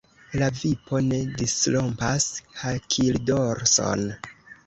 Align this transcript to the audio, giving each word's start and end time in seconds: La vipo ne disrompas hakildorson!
La 0.41 0.45
vipo 0.59 1.01
ne 1.09 1.17
disrompas 1.41 2.25
hakildorson! 2.61 4.05